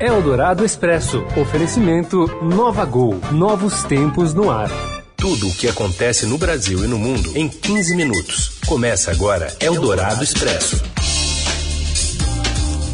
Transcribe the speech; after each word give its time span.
Eldorado 0.00 0.64
Expresso. 0.64 1.22
Oferecimento 1.38 2.26
Nova 2.42 2.86
Gol. 2.86 3.20
Novos 3.32 3.84
tempos 3.84 4.32
no 4.32 4.50
ar. 4.50 4.70
Tudo 5.14 5.46
o 5.46 5.54
que 5.54 5.68
acontece 5.68 6.24
no 6.24 6.38
Brasil 6.38 6.82
e 6.82 6.88
no 6.88 6.98
mundo 6.98 7.36
em 7.36 7.50
15 7.50 7.94
minutos. 7.94 8.58
Começa 8.66 9.10
agora 9.10 9.54
Eldorado 9.60 10.24
Expresso. 10.24 10.82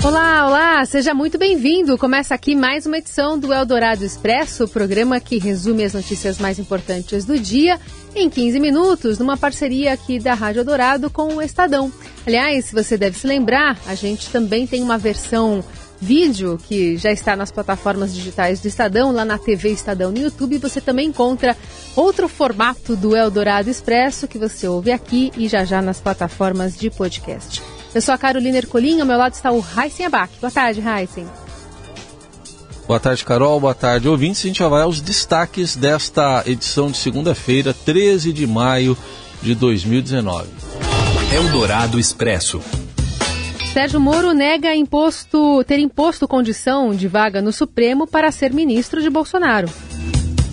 Olá, 0.03 0.48
olá, 0.48 0.84
seja 0.84 1.14
muito 1.14 1.38
bem-vindo. 1.38 1.96
Começa 1.96 2.34
aqui 2.34 2.56
mais 2.56 2.87
uma 2.87 2.98
edição 2.98 3.38
do 3.38 3.52
Eldorado 3.52 4.04
Expresso, 4.04 4.64
o 4.64 4.68
programa 4.68 5.20
que 5.20 5.38
resume 5.38 5.84
as 5.84 5.95
notícias 5.95 6.38
mais 6.38 6.59
importantes 6.59 7.25
do 7.25 7.38
dia 7.38 7.79
em 8.16 8.29
15 8.29 8.59
minutos, 8.59 9.18
numa 9.20 9.36
parceria 9.36 9.93
aqui 9.93 10.18
da 10.18 10.34
Rádio 10.34 10.61
Eldorado 10.61 11.09
com 11.09 11.36
o 11.36 11.43
Estadão. 11.43 11.93
Aliás, 12.27 12.73
você 12.73 12.98
deve 12.98 13.16
se 13.16 13.29
lembrar, 13.29 13.79
a 13.86 13.95
gente 13.95 14.29
também 14.30 14.66
tem 14.66 14.82
uma 14.82 14.98
versão 14.98 15.62
vídeo 16.00 16.58
que 16.68 16.96
já 16.96 17.10
está 17.10 17.34
nas 17.34 17.50
plataformas 17.50 18.14
digitais 18.14 18.60
do 18.60 18.68
Estadão, 18.68 19.12
lá 19.12 19.24
na 19.24 19.38
TV 19.38 19.70
Estadão 19.70 20.10
no 20.10 20.18
YouTube. 20.18 20.59
Você 20.59 20.80
também 20.80 21.09
encontra 21.09 21.56
outro 21.95 22.28
formato 22.28 22.96
do 22.96 23.16
Eldorado 23.16 23.70
Expresso 23.70 24.28
que 24.28 24.38
você 24.38 24.68
ouve 24.68 24.92
aqui 24.92 25.32
e 25.37 25.48
já 25.48 25.64
já 25.64 25.80
nas 25.80 26.01
plataformas 26.01 26.77
de 26.77 26.90
podcast. 26.90 27.62
Eu 27.95 28.02
sou 28.02 28.14
a 28.14 28.18
Carolina 28.18 28.59
Ercolim, 28.59 29.01
ao 29.01 29.06
meu 29.06 29.16
lado 29.16 29.32
está 29.32 29.51
o 29.51 29.64
Heisen 29.77 30.06
Abac. 30.06 30.32
Boa 30.40 30.51
tarde, 30.51 30.80
Heisen. 30.80 31.27
Boa 32.87 33.01
tarde, 33.01 33.24
Carol. 33.24 33.59
Boa 33.59 33.74
tarde, 33.74 34.09
ouvintes. 34.09 34.45
A 34.45 34.46
gente 34.46 34.59
já 34.60 34.68
vai 34.68 34.82
aos 34.82 35.01
destaques 35.01 35.74
desta 35.74 36.45
edição 36.46 36.88
de 36.90 36.98
segunda-feira, 36.98 37.74
13 37.84 38.32
de 38.32 38.46
maio 38.46 38.96
de 39.42 39.54
2019. 39.54 40.48
Eldorado 41.32 41.98
Expresso. 41.98 42.60
Sérgio 43.77 44.01
Moro 44.01 44.33
nega 44.33 44.75
imposto, 44.75 45.62
ter 45.65 45.79
imposto 45.79 46.27
condição 46.27 46.95
de 46.95 47.07
vaga 47.07 47.43
no 47.43 47.53
Supremo 47.53 48.07
para 48.07 48.33
ser 48.33 48.51
ministro 48.51 49.02
de 49.02 49.11
Bolsonaro. 49.11 49.69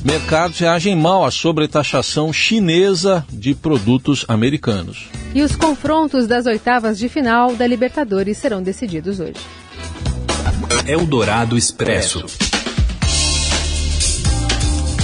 Mercados 0.04 0.60
reagem 0.60 0.94
mal 0.94 1.24
à 1.24 1.32
sobretaxação 1.32 2.34
chinesa 2.34 3.26
de 3.32 3.56
produtos 3.56 4.26
americanos. 4.28 5.08
E 5.34 5.42
os 5.42 5.56
confrontos 5.56 6.28
das 6.28 6.46
oitavas 6.46 7.00
de 7.00 7.08
final 7.08 7.56
da 7.56 7.66
Libertadores 7.66 8.38
serão 8.38 8.62
decididos 8.62 9.22
hoje. 9.22 9.40
Eldorado 10.86 11.58
Expresso. 11.58 12.26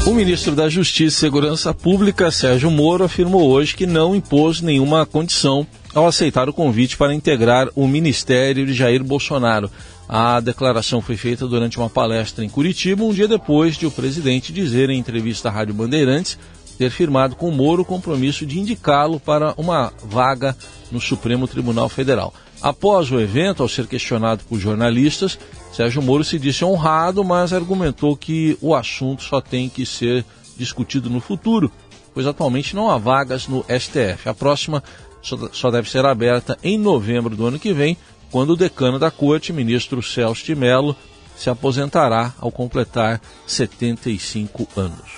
O 0.06 0.11
ministro 0.11 0.54
da 0.58 0.67
Justiça 0.67 1.16
e 1.16 1.20
Segurança 1.22 1.73
Pública, 1.73 2.30
Sérgio 2.31 2.70
Moro, 2.70 3.06
afirmou 3.06 3.50
hoje 3.50 3.73
que 3.73 3.88
não 3.88 4.14
impôs 4.14 4.59
nenhuma 4.59 5.06
condição 5.06 5.66
ao 5.94 6.08
aceitar 6.08 6.50
o 6.50 6.54
convite 6.54 6.98
para 6.98 7.14
integrar 7.14 7.68
o 7.76 7.88
ministério 7.88 8.66
de 8.66 8.73
Jair 8.73 9.04
Bolsonaro. 9.04 9.70
A 10.08 10.40
declaração 10.40 11.02
foi 11.02 11.16
feita 11.16 11.48
durante 11.48 11.78
uma 11.78 11.90
palestra 11.90 12.44
em 12.44 12.50
Curitiba, 12.50 13.04
um 13.04 13.14
dia 13.14 13.28
depois 13.28 13.76
de 13.76 13.86
o 13.86 13.92
presidente 13.92 14.52
dizer 14.52 14.90
em 14.90 15.00
entrevista 15.00 15.50
à 15.50 15.52
Rádio 15.52 15.73
Bandeirantes 15.73 16.38
ter 16.80 16.90
firmado 16.90 17.36
com 17.36 17.52
Moro 17.52 17.82
o 17.82 17.86
compromisso 17.86 18.45
de 18.45 18.58
indicá-lo 18.58 19.20
para 19.20 19.54
uma 19.58 19.92
vaga 20.02 20.56
no 20.90 21.02
Supremo 21.02 21.45
Tribunal 21.45 21.90
Federal. 21.90 22.34
Após 22.62 23.12
o 23.12 23.20
evento, 23.20 23.62
ao 23.62 23.67
ser 23.67 23.86
questionado 23.86 24.45
por 24.48 24.58
jornalistas, 24.58 25.38
Sérgio 25.73 26.02
Moro 26.02 26.23
se 26.23 26.40
disse 26.40 26.64
honrado, 26.64 27.22
mas 27.22 27.52
argumentou 27.52 28.16
que 28.16 28.58
o 28.62 28.73
assunto 28.73 29.23
só 29.23 29.42
tem 29.42 29.67
que 29.67 29.86
ser 29.86 30.26
discutido 30.58 31.10
no 31.10 31.20
futuro, 31.20 31.70
pois 32.14 32.26
atualmente 32.26 32.73
não 32.73 32.90
há 32.90 32.98
vagas 32.98 33.45
no 33.45 33.64
STF. 33.64 34.30
A 34.30 34.34
próxima 34.34 34.82
só 35.22 35.72
deve 35.72 35.89
ser 35.89 36.06
aberta 36.06 36.58
em 36.64 36.78
novembro 36.78 37.36
do 37.36 37.45
ano 37.45 37.59
que 37.59 37.73
vem, 37.73 37.98
quando 38.31 38.52
o 38.52 38.58
decano 38.58 39.00
da 39.00 39.09
corte, 39.09 39.52
ministro 39.52 40.02
Celso 40.02 40.45
de 40.45 40.56
Mello, 40.56 40.95
se 41.36 41.50
aposentará 41.50 42.34
ao 42.39 42.52
completar 42.52 43.22
75 43.48 44.67
anos. 44.76 45.17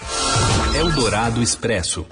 Eldorado 0.75 1.41
Expresso. 1.41 2.05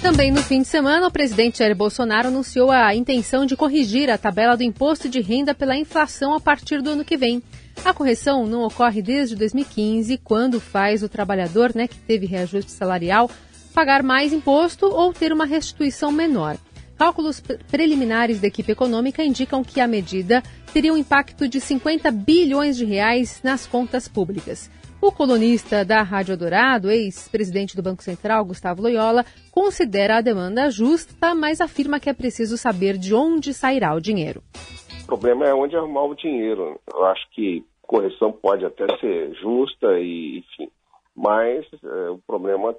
Também 0.00 0.30
no 0.30 0.42
fim 0.42 0.62
de 0.62 0.68
semana, 0.68 1.06
o 1.06 1.10
presidente 1.10 1.58
Jair 1.58 1.74
Bolsonaro 1.74 2.28
anunciou 2.28 2.70
a 2.70 2.94
intenção 2.94 3.46
de 3.46 3.56
corrigir 3.56 4.10
a 4.10 4.18
tabela 4.18 4.56
do 4.56 4.62
imposto 4.62 5.08
de 5.08 5.20
renda 5.20 5.54
pela 5.54 5.76
inflação 5.76 6.34
a 6.34 6.40
partir 6.40 6.82
do 6.82 6.90
ano 6.90 7.04
que 7.04 7.16
vem. 7.16 7.42
A 7.84 7.92
correção 7.92 8.46
não 8.46 8.62
ocorre 8.64 9.02
desde 9.02 9.34
2015, 9.34 10.18
quando 10.18 10.60
faz 10.60 11.02
o 11.02 11.08
trabalhador, 11.08 11.74
né, 11.74 11.88
que 11.88 11.96
teve 11.96 12.26
reajuste 12.26 12.70
salarial, 12.70 13.30
pagar 13.74 14.02
mais 14.02 14.32
imposto 14.32 14.86
ou 14.86 15.12
ter 15.12 15.32
uma 15.32 15.46
restituição 15.46 16.12
menor. 16.12 16.56
Cálculos 16.96 17.40
preliminares 17.70 18.40
da 18.40 18.46
equipe 18.46 18.72
econômica 18.72 19.24
indicam 19.24 19.64
que 19.64 19.80
a 19.80 19.86
medida 19.86 20.42
teria 20.72 20.92
um 20.92 20.96
impacto 20.96 21.48
de 21.48 21.60
50 21.60 22.10
bilhões 22.10 22.76
de 22.76 22.84
reais 22.84 23.42
nas 23.42 23.66
contas 23.66 24.06
públicas. 24.06 24.70
O 25.00 25.12
colunista 25.12 25.84
da 25.84 26.02
Rádio 26.02 26.36
Dourado, 26.36 26.90
ex-presidente 26.90 27.76
do 27.76 27.82
Banco 27.82 28.02
Central, 28.02 28.44
Gustavo 28.44 28.80
Loyola, 28.80 29.24
considera 29.50 30.16
a 30.16 30.20
demanda 30.20 30.70
justa, 30.70 31.34
mas 31.34 31.60
afirma 31.60 32.00
que 32.00 32.08
é 32.08 32.14
preciso 32.14 32.56
saber 32.56 32.96
de 32.96 33.14
onde 33.14 33.52
sairá 33.52 33.94
o 33.94 34.00
dinheiro. 34.00 34.42
O 35.02 35.06
problema 35.06 35.46
é 35.46 35.52
onde 35.52 35.76
arrumar 35.76 36.04
o 36.04 36.14
dinheiro. 36.14 36.80
Eu 36.90 37.04
acho 37.06 37.28
que 37.32 37.62
correção 37.82 38.32
pode 38.32 38.64
até 38.64 38.86
ser 38.98 39.34
justa 39.34 39.98
e, 39.98 40.38
enfim, 40.38 40.70
mas 41.14 41.66
é, 41.84 42.10
o 42.10 42.18
problema 42.26 42.74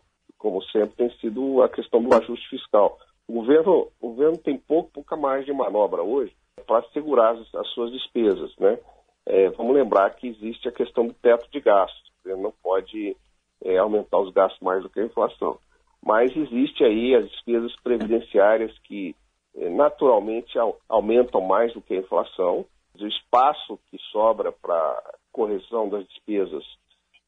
como 0.45 0.61
sempre, 0.65 0.95
tem 0.95 1.09
sido 1.19 1.63
a 1.63 1.69
questão 1.69 2.03
do 2.03 2.13
ajuste 2.15 2.47
fiscal. 2.49 2.99
O 3.27 3.33
governo, 3.33 3.87
o 3.99 4.09
governo 4.09 4.37
tem 4.37 4.57
pouco, 4.57 4.91
pouca 4.91 5.15
margem 5.15 5.45
de 5.45 5.53
manobra 5.53 6.01
hoje 6.03 6.35
para 6.67 6.83
segurar 6.93 7.31
as, 7.33 7.55
as, 7.55 7.67
suas 7.69 7.91
despesas. 7.91 8.55
Né? 8.57 8.77
É, 9.25 9.49
vamos 9.51 9.75
lembrar 9.75 10.15
que 10.15 10.27
existe 10.27 10.67
a 10.67 10.71
questão 10.71 11.07
do 11.07 11.13
teto 11.13 11.49
de 11.51 11.59
gastos. 11.59 12.11
Ele 12.25 12.41
não 12.41 12.53
pode 12.63 13.15
é, 13.63 13.77
aumentar 13.77 14.19
os 14.19 14.31
gastos 14.33 14.59
mais 14.61 14.83
do 14.83 14.89
que 14.89 14.99
a 14.99 15.05
inflação. 15.05 15.57
Mas 16.03 16.35
existe 16.35 16.83
aí 16.83 17.15
as 17.15 17.29
despesas 17.29 17.75
previdenciárias 17.81 18.71
que 18.83 19.15
é, 19.55 19.69
naturalmente 19.69 20.57
aumentam 20.87 21.41
mais 21.41 21.73
do 21.73 21.81
que 21.81 21.95
a 21.95 21.99
inflação. 21.99 22.65
O 22.99 23.07
espaço 23.07 23.79
que 23.89 23.97
sobra 24.11 24.51
para 24.51 25.13
correção 25.31 25.89
das 25.89 26.07
despesas 26.07 26.63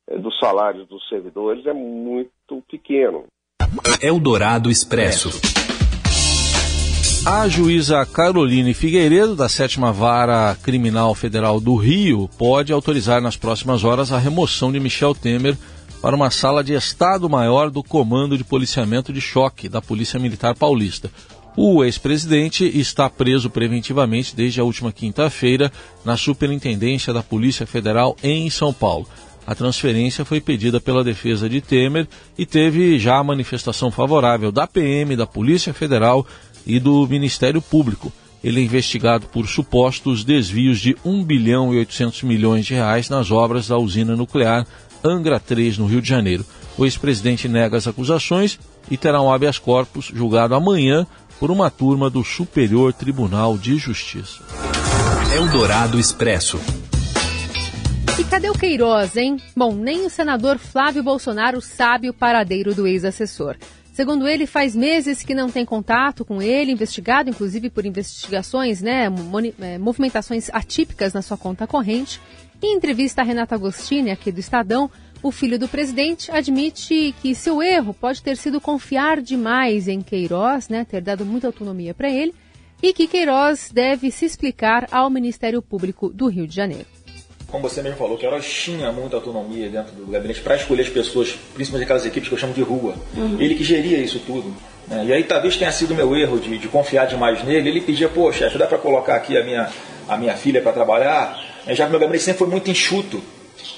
é, 0.07 0.17
dos 0.17 0.37
salários 0.39 0.87
dos 0.87 1.07
servidores 1.09 1.65
é 1.65 1.73
muito 1.73 2.61
pequeno. 2.69 3.25
Eldorado 4.01 4.69
Expresso. 4.69 5.66
A 7.29 7.45
juíza 7.49 8.05
Caroline 8.05 8.73
Figueiredo, 8.73 9.35
da 9.35 9.49
sétima 9.49 9.91
vara 9.91 10.57
criminal 10.63 11.13
federal 11.13 11.59
do 11.59 11.75
Rio, 11.75 12.29
pode 12.37 12.71
autorizar 12.71 13.21
nas 13.21 13.35
próximas 13.35 13.83
horas 13.83 14.13
a 14.13 14.17
remoção 14.17 14.71
de 14.71 14.79
Michel 14.79 15.13
Temer 15.13 15.57
para 16.01 16.15
uma 16.15 16.31
sala 16.31 16.63
de 16.63 16.71
Estado-Maior 16.71 17.69
do 17.69 17.83
Comando 17.83 18.37
de 18.37 18.45
Policiamento 18.45 19.11
de 19.11 19.19
Choque 19.19 19.67
da 19.67 19.81
Polícia 19.81 20.17
Militar 20.17 20.55
Paulista. 20.55 21.11
O 21.53 21.83
ex-presidente 21.83 22.63
está 22.63 23.09
preso 23.09 23.49
preventivamente 23.49 24.33
desde 24.33 24.61
a 24.61 24.63
última 24.63 24.93
quinta-feira 24.93 25.69
na 26.05 26.15
Superintendência 26.15 27.11
da 27.11 27.21
Polícia 27.21 27.67
Federal 27.67 28.15
em 28.23 28.49
São 28.49 28.71
Paulo. 28.71 29.05
A 29.47 29.55
transferência 29.55 30.25
foi 30.25 30.41
pedida 30.41 30.77
pela 30.77 31.05
defesa 31.05 31.47
de 31.47 31.61
Temer 31.61 32.05
e 32.37 32.45
teve 32.45 32.99
já 32.99 33.17
a 33.17 33.23
manifestação 33.23 33.89
favorável 33.89 34.51
da 34.51 34.67
PM, 34.67 35.15
da 35.15 35.25
Polícia 35.25 35.73
Federal 35.73 36.27
e 36.67 36.79
do 36.79 37.07
Ministério 37.07 37.61
Público. 37.61 38.11
Ele 38.43 38.59
é 38.59 38.63
investigado 38.63 39.25
por 39.27 39.47
supostos 39.47 40.23
desvios 40.23 40.79
de 40.79 40.95
1 41.03 41.23
bilhão 41.23 41.73
e 41.73 41.77
800 41.79 42.23
milhões 42.23 42.65
de 42.65 42.73
reais 42.75 43.09
nas 43.09 43.31
obras 43.31 43.69
da 43.69 43.77
usina 43.77 44.15
nuclear 44.15 44.67
Angra 45.03 45.39
3, 45.39 45.77
no 45.77 45.87
Rio 45.87 46.01
de 46.01 46.09
Janeiro. 46.09 46.45
O 46.77 46.85
ex-presidente 46.85 47.47
nega 47.47 47.77
as 47.77 47.87
acusações 47.87 48.59
e 48.91 48.97
terá 48.97 49.21
um 49.21 49.31
habeas 49.31 49.57
corpus 49.57 50.11
julgado 50.13 50.53
amanhã 50.53 51.07
por 51.39 51.49
uma 51.49 51.71
turma 51.71 52.09
do 52.09 52.23
Superior 52.23 52.93
Tribunal 52.93 53.57
de 53.57 53.77
Justiça. 53.77 54.43
Eldorado 55.35 55.99
Expresso. 55.99 56.59
E 58.19 58.23
cadê 58.23 58.49
o 58.49 58.53
Queiroz, 58.53 59.15
hein? 59.15 59.37
Bom, 59.55 59.75
nem 59.75 60.05
o 60.05 60.09
senador 60.09 60.57
Flávio 60.57 61.03
Bolsonaro 61.03 61.61
sabe 61.61 62.09
o 62.09 62.13
paradeiro 62.13 62.73
do 62.73 62.87
ex-assessor. 62.87 63.55
Segundo 63.97 64.27
ele, 64.27 64.45
faz 64.45 64.75
meses 64.75 65.23
que 65.23 65.33
não 65.33 65.49
tem 65.49 65.65
contato 65.65 66.23
com 66.23 66.39
ele, 66.39 66.71
investigado 66.71 67.31
inclusive 67.31 67.67
por 67.67 67.83
investigações, 67.83 68.79
né, 68.79 69.05
é, 69.59 69.79
movimentações 69.79 70.51
atípicas 70.53 71.13
na 71.13 71.23
sua 71.23 71.35
conta 71.35 71.65
corrente. 71.65 72.21
Em 72.61 72.75
entrevista 72.75 73.23
a 73.23 73.25
Renata 73.25 73.55
Agostini, 73.55 74.11
aqui 74.11 74.31
do 74.31 74.39
Estadão, 74.39 74.87
o 75.23 75.31
filho 75.31 75.57
do 75.57 75.67
presidente 75.67 76.31
admite 76.31 77.15
que 77.23 77.33
seu 77.33 77.59
erro 77.59 77.91
pode 77.91 78.21
ter 78.21 78.37
sido 78.37 78.61
confiar 78.61 79.19
demais 79.19 79.87
em 79.87 79.99
Queiroz, 79.99 80.69
né, 80.69 80.85
ter 80.85 81.01
dado 81.01 81.25
muita 81.25 81.47
autonomia 81.47 81.95
para 81.95 82.07
ele, 82.07 82.35
e 82.83 82.93
que 82.93 83.07
Queiroz 83.07 83.71
deve 83.73 84.11
se 84.11 84.25
explicar 84.25 84.87
ao 84.91 85.09
Ministério 85.09 85.59
Público 85.59 86.09
do 86.09 86.27
Rio 86.27 86.45
de 86.45 86.55
Janeiro 86.55 86.96
como 87.49 87.67
você 87.67 87.81
mesmo 87.81 87.97
falou, 87.97 88.17
que 88.17 88.25
ela 88.25 88.39
tinha 88.39 88.91
muita 88.91 89.15
autonomia 89.15 89.69
dentro 89.69 89.93
do 89.93 90.11
gabinete 90.11 90.41
para 90.41 90.55
escolher 90.55 90.81
as 90.81 90.89
pessoas, 90.89 91.33
principalmente 91.53 91.85
aquelas 91.85 92.05
equipes 92.05 92.27
que 92.27 92.35
eu 92.35 92.39
chamo 92.39 92.53
de 92.53 92.61
rua. 92.61 92.95
Uhum. 93.15 93.37
Ele 93.39 93.55
que 93.55 93.63
geria 93.63 93.97
isso 93.99 94.19
tudo. 94.19 94.53
Né? 94.87 95.05
E 95.07 95.13
aí 95.13 95.23
talvez 95.23 95.55
tenha 95.55 95.71
sido 95.71 95.95
meu 95.95 96.15
erro 96.15 96.39
de, 96.39 96.57
de 96.57 96.67
confiar 96.67 97.07
demais 97.07 97.43
nele. 97.45 97.69
Ele 97.69 97.81
pedia, 97.81 98.09
pô, 98.09 98.31
chefe, 98.33 98.57
dá 98.57 98.67
para 98.67 98.77
colocar 98.77 99.15
aqui 99.15 99.37
a 99.37 99.43
minha, 99.45 99.69
a 100.09 100.17
minha 100.17 100.35
filha 100.35 100.61
para 100.61 100.73
trabalhar? 100.73 101.41
É, 101.65 101.73
já 101.73 101.85
que 101.85 101.91
meu 101.91 101.99
gabinete 101.99 102.25
sempre 102.25 102.39
foi 102.39 102.47
muito 102.47 102.69
enxuto. 102.69 103.21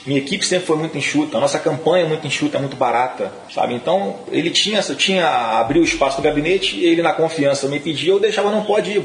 Minha 0.05 0.19
equipe 0.19 0.45
sempre 0.45 0.65
foi 0.65 0.75
muito 0.75 0.97
enxuta, 0.97 1.37
a 1.37 1.39
nossa 1.39 1.57
campanha 1.57 2.03
é 2.03 2.07
muito 2.07 2.25
enxuta, 2.27 2.57
é 2.57 2.59
muito 2.59 2.75
barata, 2.75 3.31
sabe? 3.53 3.73
Então 3.73 4.17
ele 4.29 4.49
tinha, 4.49 4.81
tinha 4.81 5.25
abriu 5.57 5.81
o 5.81 5.85
espaço 5.85 6.17
do 6.17 6.23
gabinete, 6.23 6.83
ele 6.83 7.01
na 7.01 7.13
confiança 7.13 7.67
me 7.67 7.79
pedia, 7.79 8.11
eu 8.11 8.19
deixava, 8.19 8.51
não 8.51 8.63
pode 8.63 8.91
ir, 8.91 9.01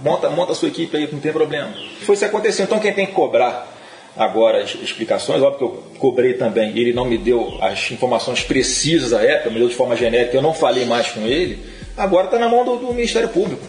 monta, 0.00 0.30
monta 0.30 0.52
a 0.52 0.54
sua 0.54 0.68
equipe 0.68 0.96
aí, 0.96 1.08
não 1.12 1.20
tem 1.20 1.32
problema. 1.32 1.74
Foi 2.02 2.14
isso 2.14 2.24
que 2.24 2.28
aconteceu. 2.28 2.64
Então 2.64 2.78
quem 2.78 2.92
tem 2.92 3.06
que 3.06 3.12
cobrar 3.12 3.73
agora 4.16 4.62
as 4.62 4.74
explicações, 4.74 5.42
óbvio 5.42 5.58
que 5.58 5.64
eu 5.64 5.84
cobrei 5.98 6.34
também, 6.34 6.76
ele 6.76 6.92
não 6.92 7.04
me 7.04 7.18
deu 7.18 7.58
as 7.60 7.90
informações 7.90 8.42
precisas 8.42 9.12
à 9.12 9.22
época, 9.22 9.50
me 9.50 9.58
deu 9.58 9.68
de 9.68 9.74
forma 9.74 9.96
genérica, 9.96 10.36
eu 10.36 10.42
não 10.42 10.54
falei 10.54 10.84
mais 10.84 11.08
com 11.08 11.20
ele, 11.22 11.58
agora 11.96 12.26
está 12.26 12.38
na 12.38 12.48
mão 12.48 12.64
do, 12.64 12.76
do 12.76 12.92
Ministério 12.92 13.28
Público. 13.28 13.62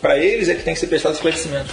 Para 0.00 0.18
eles 0.18 0.48
é 0.48 0.54
que 0.54 0.62
tem 0.62 0.74
que 0.74 0.80
ser 0.80 0.86
prestado 0.86 1.14
esclarecimento. 1.14 1.70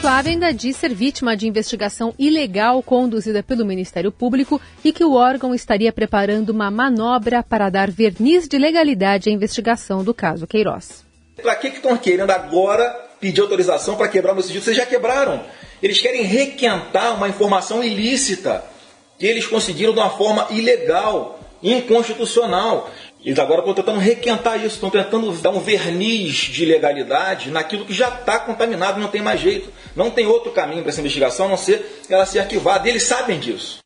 Flávio 0.00 0.30
ainda 0.30 0.54
diz 0.54 0.76
ser 0.76 0.94
vítima 0.94 1.36
de 1.36 1.48
investigação 1.48 2.14
ilegal 2.16 2.80
conduzida 2.84 3.42
pelo 3.42 3.66
Ministério 3.66 4.12
Público 4.12 4.60
e 4.84 4.92
que 4.92 5.02
o 5.02 5.14
órgão 5.14 5.52
estaria 5.52 5.92
preparando 5.92 6.50
uma 6.50 6.70
manobra 6.70 7.42
para 7.42 7.68
dar 7.68 7.90
verniz 7.90 8.46
de 8.46 8.56
legalidade 8.58 9.28
à 9.28 9.32
investigação 9.32 10.04
do 10.04 10.14
caso 10.14 10.46
Queiroz. 10.46 11.04
Para 11.42 11.56
que 11.56 11.66
estão 11.66 11.96
querendo 11.96 12.30
agora 12.30 12.88
pedir 13.20 13.40
autorização 13.40 13.96
para 13.96 14.06
quebrar 14.06 14.34
meu 14.34 14.42
sigilo? 14.42 14.62
Vocês 14.62 14.76
já 14.76 14.86
quebraram. 14.86 15.42
Eles 15.82 16.00
querem 16.00 16.22
requentar 16.22 17.14
uma 17.16 17.28
informação 17.28 17.82
ilícita 17.82 18.64
que 19.18 19.26
eles 19.26 19.46
conseguiram 19.46 19.92
de 19.92 19.98
uma 19.98 20.10
forma 20.10 20.46
ilegal, 20.50 21.40
inconstitucional. 21.62 22.90
Eles 23.24 23.38
agora 23.38 23.60
estão 23.60 23.74
tentando 23.74 23.98
requentar 23.98 24.58
isso, 24.58 24.76
estão 24.76 24.90
tentando 24.90 25.30
dar 25.32 25.50
um 25.50 25.60
verniz 25.60 26.34
de 26.34 26.64
legalidade 26.64 27.50
naquilo 27.50 27.84
que 27.84 27.92
já 27.92 28.08
está 28.08 28.38
contaminado, 28.38 29.00
não 29.00 29.08
tem 29.08 29.20
mais 29.20 29.40
jeito. 29.40 29.72
Não 29.94 30.10
tem 30.10 30.26
outro 30.26 30.52
caminho 30.52 30.82
para 30.82 30.90
essa 30.90 31.00
investigação 31.00 31.46
a 31.46 31.48
não 31.50 31.56
ser 31.56 32.02
ela 32.08 32.24
ser 32.24 32.40
arquivada. 32.40 32.86
E 32.86 32.90
eles 32.90 33.02
sabem 33.02 33.38
disso. 33.40 33.78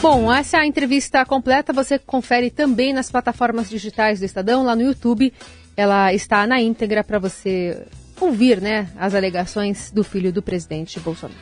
Bom, 0.00 0.32
essa 0.32 0.66
entrevista 0.66 1.24
completa 1.24 1.72
você 1.72 1.96
confere 1.96 2.50
também 2.50 2.92
nas 2.92 3.08
plataformas 3.08 3.70
digitais 3.70 4.18
do 4.18 4.26
Estadão, 4.26 4.64
lá 4.64 4.74
no 4.74 4.82
YouTube. 4.82 5.32
Ela 5.76 6.12
está 6.12 6.44
na 6.44 6.60
íntegra 6.60 7.04
para 7.04 7.20
você 7.20 7.86
ouvir 8.22 8.60
né, 8.60 8.88
as 8.98 9.14
alegações 9.14 9.90
do 9.90 10.04
filho 10.04 10.32
do 10.32 10.42
presidente 10.42 10.98
Bolsonaro. 11.00 11.40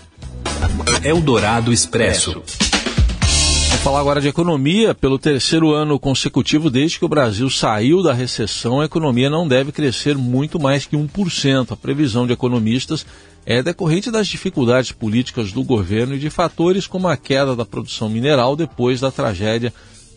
Eldorado 1.04 1.72
Expresso. 1.72 2.42
Vamos 3.80 3.84
falar 3.84 4.00
agora 4.00 4.20
de 4.20 4.28
economia. 4.28 4.94
Pelo 4.94 5.18
terceiro 5.18 5.72
ano 5.72 5.98
consecutivo, 5.98 6.68
desde 6.68 6.98
que 6.98 7.04
o 7.04 7.08
Brasil 7.08 7.48
saiu 7.48 8.02
da 8.02 8.12
recessão, 8.12 8.80
a 8.80 8.84
economia 8.84 9.30
não 9.30 9.48
deve 9.48 9.72
crescer 9.72 10.16
muito 10.16 10.60
mais 10.60 10.84
que 10.84 10.96
1%. 10.96 11.72
A 11.72 11.76
previsão 11.76 12.26
de 12.26 12.32
economistas 12.32 13.06
é 13.46 13.62
decorrente 13.62 14.10
das 14.10 14.28
dificuldades 14.28 14.92
políticas 14.92 15.52
do 15.52 15.62
governo 15.62 16.14
e 16.14 16.18
de 16.18 16.28
fatores 16.28 16.86
como 16.86 17.08
a 17.08 17.16
queda 17.16 17.56
da 17.56 17.64
produção 17.64 18.08
mineral 18.08 18.54
depois 18.54 19.00
da 19.00 19.10
tragédia 19.10 19.72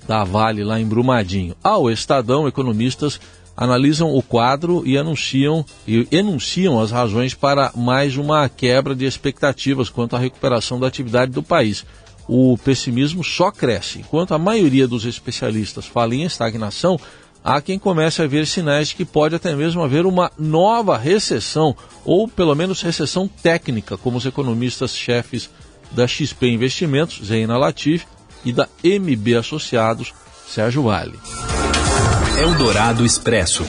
da 0.07 0.23
Vale 0.23 0.63
lá 0.63 0.79
em 0.79 0.85
Brumadinho. 0.85 1.55
Ao 1.63 1.89
Estadão, 1.89 2.47
economistas 2.47 3.19
analisam 3.55 4.13
o 4.13 4.21
quadro 4.21 4.83
e 4.85 4.97
anunciam, 4.97 5.65
e 5.87 6.07
enunciam 6.11 6.79
as 6.79 6.91
razões 6.91 7.33
para 7.33 7.71
mais 7.75 8.17
uma 8.17 8.49
quebra 8.49 8.95
de 8.95 9.05
expectativas 9.05 9.89
quanto 9.89 10.15
à 10.15 10.19
recuperação 10.19 10.79
da 10.79 10.87
atividade 10.87 11.31
do 11.31 11.43
país. 11.43 11.85
O 12.27 12.57
pessimismo 12.57 13.23
só 13.23 13.51
cresce. 13.51 13.99
Enquanto 13.99 14.33
a 14.33 14.39
maioria 14.39 14.87
dos 14.87 15.05
especialistas 15.05 15.85
fala 15.85 16.15
em 16.15 16.23
estagnação, 16.23 16.99
há 17.43 17.61
quem 17.61 17.77
comece 17.77 18.21
a 18.21 18.27
ver 18.27 18.47
sinais 18.47 18.89
de 18.89 18.95
que 18.95 19.05
pode 19.05 19.35
até 19.35 19.55
mesmo 19.55 19.83
haver 19.83 20.05
uma 20.05 20.31
nova 20.39 20.97
recessão, 20.97 21.75
ou 22.05 22.27
pelo 22.27 22.55
menos 22.55 22.81
recessão 22.81 23.27
técnica, 23.27 23.97
como 23.97 24.17
os 24.17 24.25
economistas-chefes 24.25 25.49
da 25.91 26.07
XP 26.07 26.47
Investimentos, 26.47 27.21
Zeina 27.23 27.57
Latif, 27.57 28.05
e 28.45 28.51
da 28.51 28.67
MB 28.83 29.35
Associados, 29.35 30.13
Sérgio 30.47 30.83
Vale. 30.83 31.19
Eldorado 32.35 33.05
Expresso. 33.05 33.63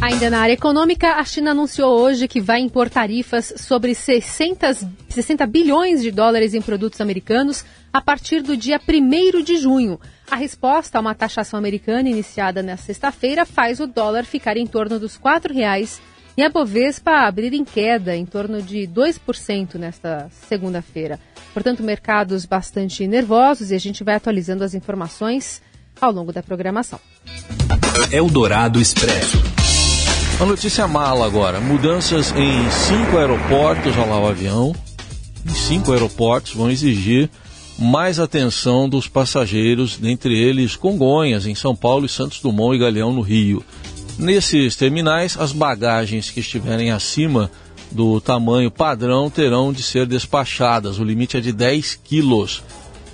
Ainda 0.00 0.30
na 0.30 0.40
área 0.40 0.54
econômica, 0.54 1.16
a 1.16 1.24
China 1.24 1.50
anunciou 1.50 2.00
hoje 2.00 2.26
que 2.26 2.40
vai 2.40 2.60
impor 2.60 2.88
tarifas 2.88 3.52
sobre 3.58 3.94
60, 3.94 4.72
60 5.10 5.46
bilhões 5.46 6.00
de 6.00 6.10
dólares 6.10 6.54
em 6.54 6.62
produtos 6.62 6.98
americanos 6.98 7.62
a 7.92 8.00
partir 8.00 8.40
do 8.40 8.56
dia 8.56 8.80
1 8.80 9.42
de 9.42 9.58
junho. 9.58 10.00
A 10.30 10.34
resposta 10.34 10.96
a 10.96 11.00
uma 11.00 11.14
taxação 11.14 11.58
americana 11.58 12.08
iniciada 12.08 12.62
na 12.62 12.78
sexta-feira 12.78 13.44
faz 13.44 13.80
o 13.80 13.86
dólar 13.86 14.24
ficar 14.24 14.56
em 14.56 14.66
torno 14.66 14.98
dos 14.98 15.16
R$ 15.16 15.22
4,00 15.22 16.00
e 16.38 16.42
a 16.42 16.48
Bovespa 16.48 17.26
abrir 17.26 17.52
em 17.52 17.64
queda 17.64 18.16
em 18.16 18.24
torno 18.24 18.62
de 18.62 18.88
2% 18.88 19.74
nesta 19.74 20.30
segunda-feira. 20.48 21.20
Portanto, 21.52 21.82
mercados 21.82 22.46
bastante 22.46 23.06
nervosos 23.06 23.70
e 23.70 23.74
a 23.74 23.78
gente 23.78 24.02
vai 24.02 24.14
atualizando 24.14 24.64
as 24.64 24.72
informações 24.72 25.60
ao 26.00 26.12
longo 26.12 26.32
da 26.32 26.42
programação. 26.42 27.00
Eldorado 28.10 28.80
Expresso. 28.80 29.42
Uma 30.36 30.46
notícia 30.46 30.86
mala 30.86 31.26
agora. 31.26 31.60
Mudanças 31.60 32.30
em 32.32 32.70
cinco 32.70 33.16
aeroportos, 33.16 33.96
olha 33.96 34.06
lá 34.06 34.20
o 34.20 34.28
avião, 34.28 34.74
em 35.48 35.54
cinco 35.54 35.92
aeroportos 35.92 36.52
vão 36.52 36.70
exigir 36.70 37.30
mais 37.78 38.18
atenção 38.18 38.88
dos 38.88 39.06
passageiros, 39.06 39.96
dentre 39.96 40.36
eles 40.36 40.76
Congonhas, 40.76 41.46
em 41.46 41.54
São 41.54 41.76
Paulo, 41.76 42.06
e 42.06 42.08
Santos 42.08 42.40
Dumont 42.40 42.74
e 42.74 42.78
Galeão, 42.78 43.12
no 43.12 43.20
Rio. 43.20 43.64
Nesses 44.18 44.76
terminais, 44.76 45.36
as 45.38 45.52
bagagens 45.52 46.30
que 46.30 46.40
estiverem 46.40 46.90
acima 46.90 47.50
do 47.90 48.20
tamanho 48.20 48.70
padrão 48.70 49.30
terão 49.30 49.72
de 49.72 49.82
ser 49.82 50.06
despachadas. 50.06 50.98
O 50.98 51.04
limite 51.04 51.36
é 51.36 51.40
de 51.40 51.52
10 51.52 52.00
quilos. 52.02 52.62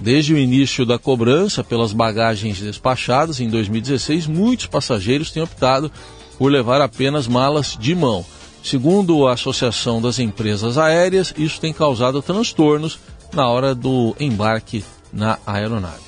Desde 0.02 0.34
o 0.34 0.38
início 0.38 0.84
da 0.84 0.99
cobrança 0.99 1.62
pelas 1.62 1.93
bagagens 1.93 2.58
despachadas 2.58 3.38
em 3.38 3.49
2016, 3.49 4.26
muitos 4.26 4.66
passageiros 4.66 5.31
têm 5.31 5.44
optado 5.44 5.93
por 6.37 6.50
levar 6.50 6.81
apenas 6.81 7.28
malas 7.28 7.76
de 7.78 7.94
mão. 7.94 8.26
Segundo 8.64 9.28
a 9.28 9.34
Associação 9.34 10.02
das 10.02 10.19
Empresas 10.19 10.76
Aéreas, 10.76 11.32
isso 11.38 11.60
tem 11.60 11.72
causado 11.72 12.20
transtornos 12.20 12.99
na 13.32 13.49
hora 13.49 13.76
do 13.76 14.16
embarque 14.19 14.84
na 15.12 15.38
aeronave. 15.46 16.02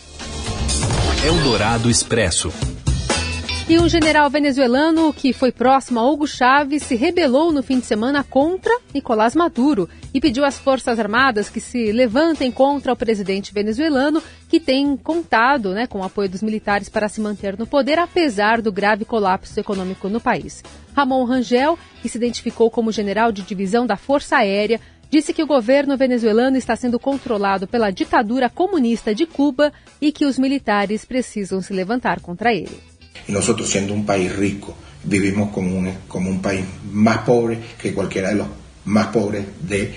Eldorado 1.24 1.88
Expresso. 1.88 2.52
E 3.66 3.78
um 3.78 3.88
general 3.88 4.28
venezuelano 4.28 5.10
que 5.10 5.32
foi 5.32 5.50
próximo 5.50 5.98
a 5.98 6.06
Hugo 6.06 6.26
Chávez 6.26 6.82
se 6.82 6.96
rebelou 6.96 7.50
no 7.50 7.62
fim 7.62 7.80
de 7.80 7.86
semana 7.86 8.22
contra 8.22 8.78
Nicolás 8.92 9.34
Maduro 9.34 9.88
e 10.12 10.20
pediu 10.20 10.44
às 10.44 10.58
Forças 10.58 10.98
Armadas 10.98 11.48
que 11.48 11.60
se 11.60 11.90
levantem 11.90 12.52
contra 12.52 12.92
o 12.92 12.96
presidente 12.96 13.54
venezuelano, 13.54 14.22
que 14.50 14.60
tem 14.60 14.94
contado 14.98 15.72
né, 15.72 15.86
com 15.86 16.00
o 16.00 16.04
apoio 16.04 16.28
dos 16.28 16.42
militares 16.42 16.90
para 16.90 17.08
se 17.08 17.22
manter 17.22 17.56
no 17.58 17.66
poder, 17.66 17.98
apesar 17.98 18.60
do 18.60 18.70
grave 18.70 19.06
colapso 19.06 19.58
econômico 19.58 20.10
no 20.10 20.20
país. 20.20 20.62
Ramon 20.94 21.24
Rangel, 21.24 21.78
que 22.02 22.08
se 22.10 22.18
identificou 22.18 22.70
como 22.70 22.92
general 22.92 23.32
de 23.32 23.40
divisão 23.40 23.86
da 23.86 23.96
Força 23.96 24.36
Aérea, 24.36 24.78
disse 25.08 25.32
que 25.32 25.42
o 25.42 25.46
governo 25.46 25.96
venezuelano 25.96 26.58
está 26.58 26.76
sendo 26.76 26.98
controlado 26.98 27.66
pela 27.66 27.90
ditadura 27.90 28.50
comunista 28.50 29.14
de 29.14 29.24
Cuba 29.24 29.72
e 30.02 30.12
que 30.12 30.26
os 30.26 30.38
militares 30.38 31.06
precisam 31.06 31.62
se 31.62 31.72
levantar 31.72 32.20
contra 32.20 32.52
ele. 32.52 32.93
Y 33.28 33.32
nosotros 33.32 33.68
siendo 33.68 33.94
un 33.94 34.04
país 34.04 34.34
rico, 34.34 34.76
vivimos 35.04 35.50
como 35.50 35.76
un, 35.76 35.92
como 36.08 36.30
un 36.30 36.40
país 36.40 36.64
más 36.92 37.18
pobre 37.18 37.58
que 37.80 37.92
cualquiera 37.92 38.30
de 38.30 38.36
los 38.36 38.46
más 38.86 39.08
pobres 39.08 39.44
del 39.60 39.94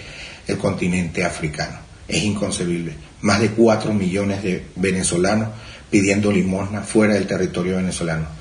de 0.48 0.58
continente 0.58 1.24
africano. 1.24 1.78
Es 2.08 2.24
inconcebible. 2.24 2.94
Más 3.22 3.42
de 3.42 3.50
4 3.50 3.94
millones 3.94 4.44
de 4.44 4.66
venezolanos 4.76 5.50
pidiendo 5.90 6.32
limosna 6.32 6.82
fuera 6.82 7.16
del 7.16 7.28
territorio 7.28 7.78
venezolano. 7.78 8.37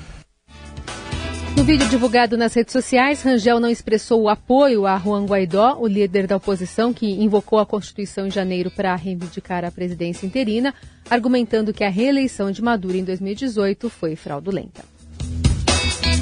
Vídeo 1.67 1.89
divulgado 1.89 2.37
nas 2.37 2.53
redes 2.53 2.71
sociais, 2.71 3.21
Rangel 3.21 3.59
não 3.59 3.69
expressou 3.69 4.21
o 4.21 4.29
apoio 4.29 4.87
a 4.87 4.97
Juan 4.97 5.25
Guaidó, 5.25 5.75
o 5.77 5.85
líder 5.85 6.25
da 6.25 6.37
oposição 6.37 6.93
que 6.93 7.05
invocou 7.05 7.59
a 7.59 7.65
Constituição 7.65 8.25
em 8.25 8.31
janeiro 8.31 8.71
para 8.71 8.95
reivindicar 8.95 9.65
a 9.65 9.69
presidência 9.69 10.25
interina, 10.25 10.73
argumentando 11.09 11.73
que 11.73 11.83
a 11.83 11.89
reeleição 11.89 12.51
de 12.51 12.61
Maduro 12.61 12.95
em 12.95 13.03
2018 13.03 13.89
foi 13.89 14.15
fraudulenta. 14.15 14.81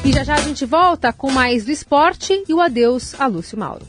E 0.04 0.12
já 0.12 0.24
já 0.24 0.34
a 0.34 0.42
gente 0.42 0.66
volta 0.66 1.14
com 1.14 1.30
mais 1.30 1.64
do 1.64 1.70
esporte 1.70 2.44
e 2.50 2.52
o 2.52 2.60
adeus 2.60 3.14
a 3.22 3.28
Lúcio 3.28 3.56
Mauro. 3.56 3.86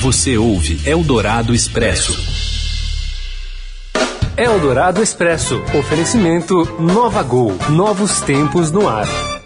Você 0.00 0.36
ouve 0.36 0.80
Eldorado 0.84 1.54
Expresso. 1.54 2.41
Eldorado 4.42 5.00
Expresso. 5.00 5.62
Oferecimento 5.78 6.64
Nova 6.80 7.22
Gol. 7.22 7.52
Novos 7.70 8.20
tempos 8.22 8.72
no 8.72 8.88
ar. 8.88 9.06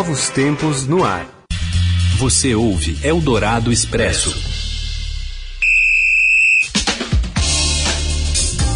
Novos 0.00 0.30
tempos 0.30 0.86
no 0.86 1.04
ar. 1.04 1.26
Você 2.16 2.54
ouve 2.54 2.96
Eldorado 3.06 3.70
Expresso. 3.70 4.30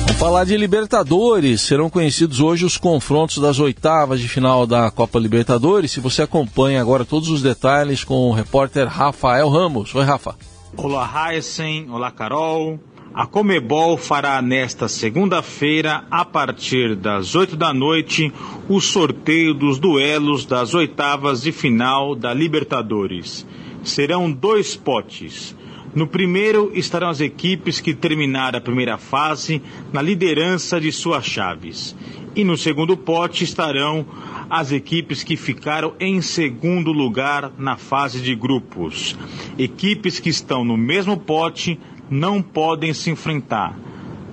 Vamos 0.01 0.19
falar 0.19 0.45
de 0.45 0.55
Libertadores. 0.55 1.63
Serão 1.63 1.89
conhecidos 1.89 2.41
hoje 2.41 2.67
os 2.67 2.77
confrontos 2.77 3.39
das 3.39 3.59
oitavas 3.59 4.21
de 4.21 4.29
final 4.29 4.67
da 4.67 4.91
Copa 4.91 5.19
Libertadores. 5.19 5.93
Se 5.93 5.99
você 5.99 6.21
acompanha 6.21 6.79
agora 6.79 7.07
todos 7.07 7.31
os 7.31 7.41
detalhes 7.41 8.05
com 8.05 8.29
o 8.29 8.35
repórter 8.35 8.87
Rafael 8.87 9.49
Ramos. 9.49 9.95
Oi, 9.95 10.05
Rafa. 10.05 10.37
Olá, 10.77 11.33
Heisen. 11.33 11.89
Olá, 11.89 12.11
Carol. 12.11 12.79
A 13.15 13.27
Comebol 13.27 13.97
fará 13.97 14.43
nesta 14.43 14.89
segunda-feira, 14.89 16.05
a 16.11 16.25
partir 16.25 16.97
das 16.97 17.37
8 17.37 17.55
da 17.55 17.73
noite, 17.73 18.33
o 18.69 18.81
sorteio 18.81 19.55
dos 19.55 19.79
duelos 19.79 20.45
das 20.45 20.75
oitavas 20.75 21.43
de 21.43 21.53
final 21.53 22.17
da 22.17 22.35
Libertadores. 22.35 23.47
Serão 23.85 24.33
dois 24.33 24.75
potes. 24.75 25.55
No 25.95 26.09
primeiro 26.09 26.73
estarão 26.75 27.09
as 27.09 27.21
equipes 27.21 27.79
que 27.79 27.95
terminaram 27.95 28.59
a 28.59 28.61
primeira 28.61 28.99
fase 28.99 29.63
na 29.93 30.03
liderança 30.03 30.81
de 30.81 30.91
suas 30.91 31.25
chaves. 31.25 31.95
E 32.35 32.43
no 32.43 32.57
segundo 32.57 32.97
pote 32.97 33.45
estarão 33.45 34.05
as 34.51 34.73
equipes 34.73 35.23
que 35.23 35.37
ficaram 35.37 35.95
em 36.01 36.21
segundo 36.21 36.91
lugar 36.91 37.53
na 37.57 37.77
fase 37.77 38.21
de 38.21 38.35
grupos. 38.35 39.17
Equipes 39.57 40.19
que 40.19 40.31
estão 40.31 40.65
no 40.65 40.77
mesmo 40.77 41.17
pote 41.17 41.79
não 42.11 42.43
podem 42.43 42.93
se 42.93 43.11
enfrentar. 43.11 43.79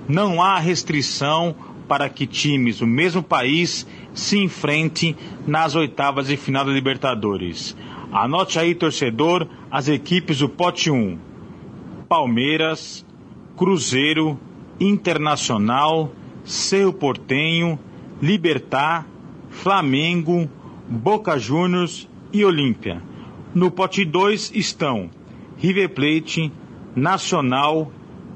Não 0.08 0.42
há 0.42 0.58
restrição 0.58 1.54
para 1.88 2.08
que 2.08 2.26
times 2.26 2.78
do 2.78 2.86
mesmo 2.86 3.22
país 3.22 3.86
se 4.14 4.38
enfrentem 4.38 5.16
nas 5.46 5.74
oitavas 5.74 6.26
de 6.26 6.36
final 6.36 6.64
da 6.64 6.72
Libertadores. 6.72 7.76
Anote 8.12 8.58
aí, 8.58 8.74
torcedor, 8.74 9.46
as 9.70 9.88
equipes 9.88 10.38
do 10.38 10.48
pote 10.48 10.90
1: 10.90 11.18
Palmeiras, 12.08 13.06
Cruzeiro, 13.56 14.38
Internacional, 14.78 16.12
Cerro 16.44 16.92
Portenho, 16.92 17.78
Libertar, 18.20 19.06
Flamengo, 19.50 20.48
Boca 20.88 21.38
Juniors 21.38 22.08
e 22.32 22.44
Olímpia. 22.44 23.02
No 23.54 23.70
pote 23.70 24.04
2 24.04 24.52
estão 24.54 25.10
River 25.58 25.90
Plate, 25.90 26.52
Nacional, 26.94 27.90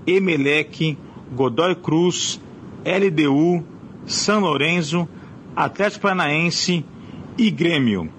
Emelec, 0.06 0.96
Godoy 1.32 1.74
Cruz, 1.74 2.40
LDU, 2.84 3.64
São 4.06 4.40
Lourenço, 4.40 5.08
Atlético 5.54 6.02
Paranaense 6.02 6.84
e 7.36 7.50
Grêmio. 7.50 8.10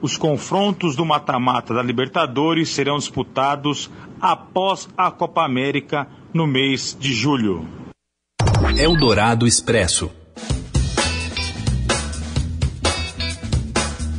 Os 0.00 0.16
confrontos 0.16 0.96
do 0.96 1.04
mata-mata 1.04 1.72
da 1.72 1.82
Libertadores 1.82 2.68
serão 2.70 2.98
disputados 2.98 3.90
após 4.20 4.88
a 4.96 5.10
Copa 5.10 5.44
América 5.44 6.08
no 6.32 6.46
mês 6.46 6.96
de 6.98 7.12
julho. 7.12 7.66
Eldorado 8.76 9.46
Expresso. 9.46 10.10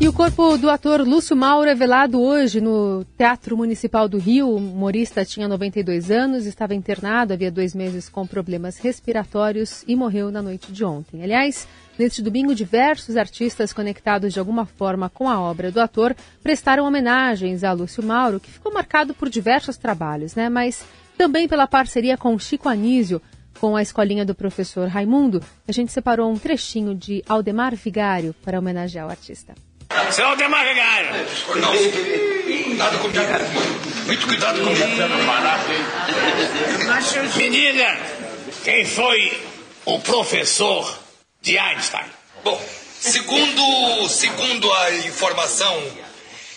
E 0.03 0.07
o 0.09 0.11
corpo 0.11 0.57
do 0.57 0.69
ator 0.69 0.99
Lúcio 0.99 1.33
Mauro 1.33 1.69
é 1.69 1.73
velado 1.73 2.21
hoje 2.21 2.59
no 2.59 3.05
Teatro 3.17 3.55
Municipal 3.55 4.09
do 4.09 4.17
Rio. 4.17 4.49
O 4.49 4.57
humorista 4.57 5.23
tinha 5.23 5.47
92 5.47 6.11
anos, 6.11 6.45
estava 6.45 6.75
internado 6.75 7.31
havia 7.31 7.49
dois 7.49 7.73
meses 7.73 8.09
com 8.09 8.27
problemas 8.27 8.77
respiratórios 8.79 9.81
e 9.87 9.95
morreu 9.95 10.29
na 10.29 10.41
noite 10.41 10.73
de 10.73 10.83
ontem. 10.83 11.23
Aliás, 11.23 11.65
neste 11.97 12.21
domingo, 12.21 12.53
diversos 12.53 13.15
artistas 13.15 13.71
conectados 13.71 14.33
de 14.33 14.39
alguma 14.39 14.65
forma 14.65 15.09
com 15.09 15.29
a 15.29 15.39
obra 15.39 15.71
do 15.71 15.79
ator 15.79 16.13
prestaram 16.43 16.83
homenagens 16.83 17.63
a 17.63 17.71
Lúcio 17.71 18.03
Mauro, 18.03 18.41
que 18.41 18.51
ficou 18.51 18.73
marcado 18.73 19.13
por 19.13 19.29
diversos 19.29 19.77
trabalhos, 19.77 20.35
né? 20.35 20.49
mas 20.49 20.85
também 21.17 21.47
pela 21.47 21.65
parceria 21.65 22.17
com 22.17 22.37
Chico 22.37 22.67
Anísio, 22.67 23.21
com 23.57 23.73
a 23.73 23.81
escolinha 23.81 24.25
do 24.25 24.35
professor 24.35 24.89
Raimundo. 24.89 25.41
A 25.65 25.71
gente 25.71 25.93
separou 25.93 26.29
um 26.29 26.37
trechinho 26.37 26.93
de 26.93 27.23
Aldemar 27.25 27.73
Vigário 27.73 28.35
para 28.43 28.59
homenagear 28.59 29.07
o 29.07 29.09
artista. 29.09 29.55
Aldemar 30.23 30.65
Vigário. 30.65 31.09
Não, 31.55 31.71
cuidado 32.67 32.99
comigo. 32.99 33.19
Muito 34.05 34.27
cuidado 34.27 34.61
comigo. 34.61 34.85
Me 37.37 37.49
diga, 37.49 37.99
quem 38.63 38.85
foi 38.85 39.41
o 39.85 39.99
professor 39.99 40.99
de 41.41 41.57
Einstein? 41.57 42.05
Bom, 42.43 42.61
segundo, 42.99 44.09
segundo 44.09 44.73
a 44.73 44.91
informação 44.95 45.81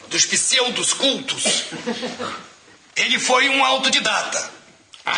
dos 0.09 0.25
pseudos 0.26 0.93
cultos, 0.95 1.64
ele 2.97 3.19
foi 3.19 3.49
um 3.49 3.64
autodidata. 3.64 4.57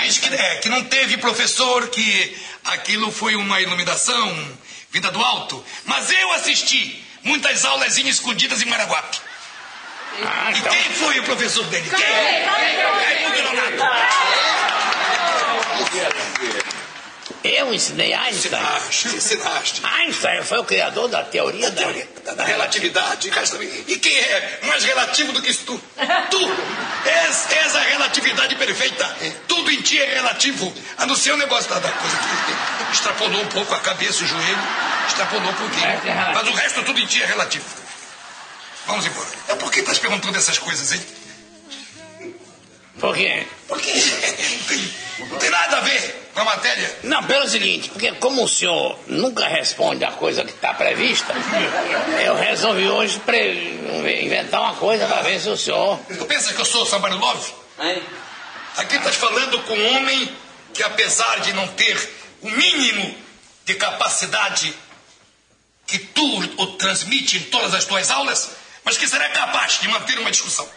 Diz 0.02 0.18
que, 0.18 0.34
é, 0.34 0.56
que 0.56 0.68
não 0.68 0.84
teve 0.84 1.16
professor, 1.16 1.88
que 1.88 2.36
aquilo 2.64 3.10
foi 3.10 3.36
uma 3.36 3.60
iluminação 3.60 4.56
vinda 4.90 5.10
do 5.10 5.22
alto. 5.22 5.64
Mas 5.86 6.10
eu 6.10 6.32
assisti 6.32 7.02
muitas 7.28 7.64
aulas 7.64 7.96
escondidas 7.98 8.62
em 8.62 8.64
Maraguape. 8.66 9.18
Ah, 10.24 10.50
então... 10.50 10.72
E 10.72 10.76
quem 10.76 10.92
foi 10.94 11.20
o 11.20 11.24
professor 11.24 11.64
dele? 11.66 11.88
Quem? 11.88 12.44
Raimundo 12.44 13.42
Nonato. 13.42 13.84
Eu 17.44 17.72
ensinei 17.72 18.12
Einstein. 18.12 18.60
Ensinaste, 18.60 19.08
ensinaste. 19.08 19.80
Einstein 19.84 20.42
foi 20.42 20.58
o 20.58 20.64
criador 20.64 21.08
da 21.08 21.22
teoria 21.22 21.70
da, 21.70 21.82
teoria, 21.82 22.08
da, 22.24 22.34
da 22.34 22.44
relatividade. 22.44 23.30
E 23.86 23.96
quem 23.96 24.16
é 24.16 24.60
mais 24.64 24.82
relativo 24.84 25.32
do 25.32 25.40
que 25.40 25.54
tu? 25.54 25.80
Tu 26.30 26.52
és, 27.06 27.50
és 27.52 27.76
a 27.76 27.80
relatividade 27.80 28.56
perfeita. 28.56 29.16
Tudo 29.46 29.70
em 29.70 29.80
ti 29.80 30.00
é 30.00 30.14
relativo. 30.14 30.74
A 30.96 31.06
não 31.06 31.14
ser 31.14 31.32
o 31.32 31.36
negócio 31.36 31.70
da, 31.70 31.78
da 31.78 31.90
coisa 31.92 32.16
que 32.16 32.77
extrapolou 32.92 33.40
um 33.40 33.46
pouco 33.46 33.74
a 33.74 33.80
cabeça, 33.80 34.24
o 34.24 34.26
joelho. 34.26 34.58
Extrapolou 35.06 35.50
um 35.50 35.54
pouquinho. 35.54 35.86
É 35.86 36.32
Mas 36.34 36.48
o 36.48 36.52
resto 36.52 36.82
tudo 36.82 36.98
em 37.00 37.06
ti 37.06 37.22
é 37.22 37.26
relativo. 37.26 37.64
Vamos 38.86 39.06
embora. 39.06 39.28
É 39.48 39.54
por 39.54 39.70
que 39.70 39.80
estás 39.80 39.98
perguntando 39.98 40.36
essas 40.38 40.58
coisas, 40.58 40.92
hein? 40.92 41.00
Por 42.98 43.14
quê? 43.14 43.46
Porque 43.68 43.92
não 45.20 45.38
tem 45.38 45.50
nada 45.50 45.76
a 45.76 45.80
ver 45.80 46.30
com 46.34 46.40
a 46.40 46.44
matéria. 46.44 46.98
Não, 47.04 47.22
pelo 47.24 47.48
seguinte, 47.48 47.90
porque 47.90 48.12
como 48.12 48.44
o 48.44 48.48
senhor 48.48 48.98
nunca 49.06 49.46
responde 49.46 50.04
a 50.04 50.12
coisa 50.12 50.44
que 50.44 50.50
está 50.50 50.74
prevista, 50.74 51.32
eu 52.24 52.34
resolvi 52.34 52.88
hoje 52.88 53.20
pre... 53.20 53.78
inventar 54.24 54.60
uma 54.62 54.74
coisa 54.74 55.06
para 55.06 55.22
ver 55.22 55.40
se 55.40 55.48
o 55.48 55.56
senhor. 55.56 55.98
Tu 56.08 56.24
pensa 56.26 56.52
que 56.52 56.60
eu 56.60 56.64
sou 56.64 56.84
Somebody 56.86 57.16
Love? 57.16 57.52
Hein? 57.80 58.02
Aqui 58.76 58.96
estás 58.96 59.16
falando 59.16 59.60
com 59.62 59.74
um 59.74 59.96
homem 59.96 60.36
que, 60.72 60.82
apesar 60.82 61.40
de 61.40 61.52
não 61.52 61.66
ter 61.68 61.96
o 62.42 62.50
mínimo 62.50 63.14
de 63.64 63.74
capacidade 63.74 64.74
que 65.86 65.98
tu 65.98 66.38
o 66.56 66.66
transmite 66.78 67.38
em 67.38 67.42
todas 67.44 67.74
as 67.74 67.84
tuas 67.84 68.10
aulas, 68.10 68.50
mas 68.84 68.96
que 68.96 69.06
será 69.06 69.28
capaz 69.30 69.80
de 69.80 69.88
manter 69.88 70.18
uma 70.18 70.30
discussão. 70.30 70.68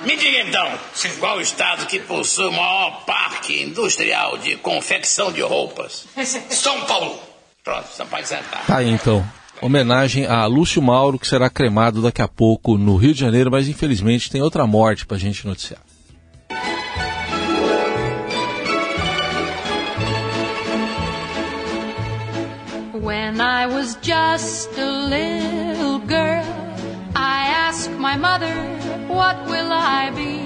Me 0.00 0.16
diga 0.16 0.42
então, 0.42 0.78
qual 1.18 1.38
o 1.38 1.40
estado 1.40 1.86
que 1.86 1.98
possui 2.00 2.46
o 2.46 2.52
maior 2.52 3.04
parque 3.06 3.62
industrial 3.62 4.36
de 4.36 4.56
confecção 4.56 5.32
de 5.32 5.40
roupas? 5.40 6.06
São 6.50 6.84
Paulo. 6.84 7.18
Pronto, 7.64 7.88
você 7.88 8.04
pode 8.04 8.28
sentar. 8.28 8.66
Tá 8.66 8.78
aí 8.78 8.90
então. 8.90 9.26
Homenagem 9.60 10.26
a 10.26 10.44
Lúcio 10.44 10.82
Mauro, 10.82 11.18
que 11.18 11.26
será 11.26 11.48
cremado 11.48 12.02
daqui 12.02 12.20
a 12.20 12.28
pouco 12.28 12.76
no 12.76 12.96
Rio 12.96 13.14
de 13.14 13.20
Janeiro, 13.20 13.50
mas 13.50 13.68
infelizmente 13.68 14.30
tem 14.30 14.42
outra 14.42 14.66
morte 14.66 15.06
pra 15.06 15.16
gente 15.16 15.46
noticiar. 15.46 15.80
Was 23.86 23.96
just 24.02 24.68
a 24.78 24.90
little 25.14 26.00
girl, 26.00 26.44
I 27.14 27.46
asked 27.68 27.92
my 27.92 28.16
mother 28.16 28.52
what 29.06 29.36
will 29.46 29.70
I 29.70 30.10
be? 30.10 30.42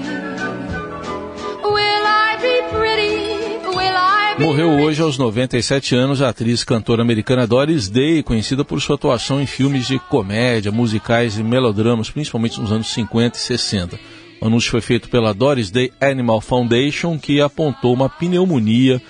Will 1.63 2.05
I 2.05 2.37
be 2.39 2.55
pretty? 2.69 3.67
Will 3.75 3.97
I 3.97 4.35
Morreu 4.37 4.69
hoje 4.81 5.01
aos 5.01 5.17
97 5.17 5.95
anos 5.95 6.21
a 6.21 6.29
atriz 6.29 6.63
cantora 6.63 7.01
americana 7.01 7.47
Doris 7.47 7.89
Day, 7.89 8.21
conhecida 8.21 8.63
por 8.63 8.79
sua 8.79 8.95
atuação 8.95 9.41
em 9.41 9.47
filmes 9.47 9.87
de 9.87 9.97
comédia, 9.97 10.71
musicais 10.71 11.39
e 11.39 11.43
melodramas, 11.43 12.11
principalmente 12.11 12.61
nos 12.61 12.71
anos 12.71 12.93
50 12.93 13.37
e 13.37 13.41
60. 13.41 13.99
O 14.39 14.45
anúncio 14.45 14.69
foi 14.69 14.81
feito 14.81 15.09
pela 15.09 15.33
Doris 15.33 15.71
Day 15.71 15.91
Animal 15.99 16.41
Foundation, 16.41 17.17
que 17.17 17.41
apontou 17.41 17.91
uma 17.91 18.07
pneumonia 18.07 19.01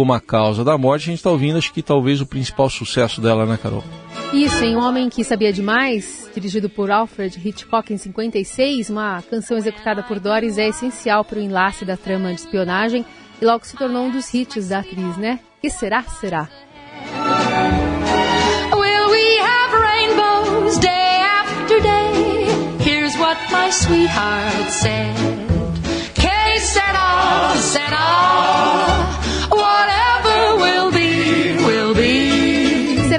como 0.00 0.14
a 0.14 0.20
causa 0.20 0.64
da 0.64 0.78
morte. 0.78 1.02
A 1.02 1.06
gente 1.10 1.18
está 1.18 1.30
ouvindo, 1.30 1.58
acho 1.58 1.74
que 1.74 1.82
talvez 1.82 2.22
o 2.22 2.26
principal 2.26 2.70
sucesso 2.70 3.20
dela, 3.20 3.44
né, 3.44 3.58
Carol? 3.62 3.84
Isso, 4.32 4.64
em 4.64 4.74
Um 4.74 4.82
Homem 4.82 5.10
que 5.10 5.22
Sabia 5.22 5.52
Demais, 5.52 6.26
dirigido 6.34 6.70
por 6.70 6.90
Alfred 6.90 7.38
Hitchcock 7.46 7.92
em 7.92 7.98
56, 7.98 8.88
uma 8.88 9.20
canção 9.20 9.58
executada 9.58 10.02
por 10.02 10.18
Doris 10.18 10.56
é 10.56 10.68
essencial 10.68 11.22
para 11.22 11.38
o 11.38 11.42
enlace 11.42 11.84
da 11.84 11.98
trama 11.98 12.32
de 12.32 12.40
espionagem 12.40 13.04
e 13.42 13.44
logo 13.44 13.66
se 13.66 13.76
tornou 13.76 14.06
um 14.06 14.10
dos 14.10 14.32
hits 14.32 14.70
da 14.70 14.78
atriz, 14.78 15.18
né? 15.18 15.38
Que 15.60 15.68
será, 15.68 16.02
será? 16.04 16.48
Will 18.72 19.10
we 19.10 19.38
have 19.38 19.74
rainbows 19.82 20.78
day 20.78 21.20
after 21.20 21.78
day? 21.82 22.46
Here's 22.82 23.14
what 23.18 23.36
my 23.52 23.70
sweetheart 23.70 24.70
said. 24.70 25.39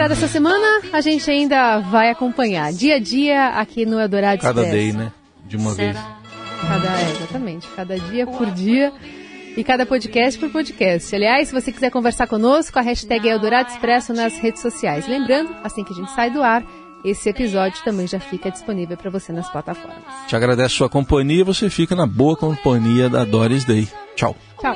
Dessa 0.07 0.27
semana? 0.27 0.81
A 0.93 1.01
gente 1.01 1.29
ainda 1.29 1.79
vai 1.79 2.09
acompanhar 2.09 2.71
dia 2.71 2.95
a 2.95 2.99
dia 2.99 3.47
aqui 3.49 3.85
no 3.85 3.99
Eldorado 3.99 4.41
Cada 4.41 4.61
Express. 4.61 4.83
day, 4.83 4.93
né? 4.93 5.11
De 5.45 5.57
uma 5.57 5.71
Será? 5.73 5.91
vez. 5.93 6.05
Cada, 6.67 6.87
é, 6.87 7.11
exatamente. 7.11 7.67
Cada 7.75 7.99
dia 7.99 8.27
por 8.27 8.51
dia 8.51 8.93
e 9.57 9.63
cada 9.63 9.85
podcast 9.85 10.39
por 10.39 10.49
podcast. 10.49 11.15
Aliás, 11.15 11.47
se 11.49 11.53
você 11.53 11.71
quiser 11.71 11.89
conversar 11.89 12.27
conosco, 12.27 12.77
a 12.79 12.81
hashtag 12.81 13.27
é 13.27 13.31
Eldorado 13.31 13.69
Expresso 13.69 14.13
nas 14.13 14.37
redes 14.37 14.61
sociais. 14.61 15.07
Lembrando, 15.07 15.53
assim 15.63 15.83
que 15.83 15.91
a 15.93 15.95
gente 15.95 16.11
sai 16.11 16.29
do 16.29 16.41
ar, 16.41 16.63
esse 17.03 17.29
episódio 17.29 17.83
também 17.83 18.07
já 18.07 18.19
fica 18.19 18.51
disponível 18.51 18.95
para 18.95 19.09
você 19.09 19.33
nas 19.33 19.49
plataformas. 19.49 20.03
Te 20.27 20.35
agradeço 20.35 20.75
a 20.75 20.77
sua 20.77 20.89
companhia 20.89 21.41
e 21.41 21.43
você 21.43 21.69
fica 21.69 21.95
na 21.95 22.05
boa 22.05 22.35
companhia 22.35 23.09
da 23.09 23.25
Doris 23.25 23.65
Day. 23.65 23.87
Tchau. 24.15 24.35
Tchau. 24.59 24.75